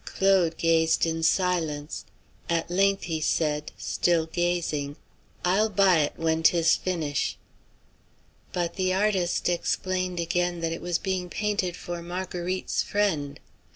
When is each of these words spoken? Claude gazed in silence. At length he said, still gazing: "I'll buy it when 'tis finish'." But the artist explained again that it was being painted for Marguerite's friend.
Claude 0.03 0.57
gazed 0.57 1.05
in 1.05 1.21
silence. 1.21 2.05
At 2.49 2.71
length 2.71 3.03
he 3.03 3.21
said, 3.21 3.71
still 3.77 4.25
gazing: 4.25 4.95
"I'll 5.45 5.69
buy 5.69 5.99
it 5.99 6.13
when 6.15 6.41
'tis 6.41 6.75
finish'." 6.75 7.37
But 8.51 8.77
the 8.77 8.95
artist 8.95 9.47
explained 9.47 10.19
again 10.19 10.61
that 10.61 10.71
it 10.73 10.81
was 10.81 10.97
being 10.97 11.29
painted 11.29 11.75
for 11.77 12.01
Marguerite's 12.01 12.81
friend. 12.81 13.39